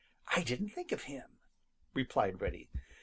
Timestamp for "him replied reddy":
1.03-2.71